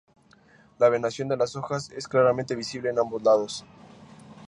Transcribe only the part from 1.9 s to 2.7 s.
es claramente